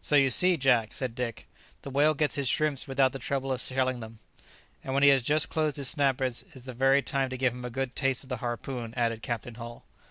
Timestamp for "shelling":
3.60-4.00